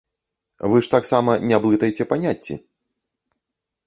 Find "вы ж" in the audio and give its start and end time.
0.69-0.89